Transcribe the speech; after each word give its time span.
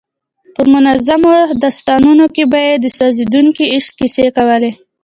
په 0.55 0.61
منظومو 0.71 1.33
داستانونو 1.63 2.25
کې 2.35 2.43
به 2.51 2.59
یې 2.67 2.73
د 2.79 2.85
سوځېدونکي 2.97 3.63
عشق 3.75 3.93
کیسې 3.99 4.25
کولې. 4.37 4.71